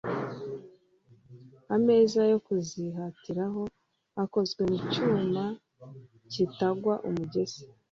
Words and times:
ameza 1.75 2.21
yo 2.31 2.37
kuzikatiraho 2.45 3.61
akozwe 4.23 4.61
mu 4.69 4.77
cyuma 4.91 5.43
kitagwa 6.31 6.93
umugese 7.09 7.61